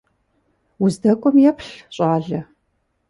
Уздэкӏуэм 0.83 1.35
еплъ, 1.49 1.69
щӏалэ! 1.95 2.41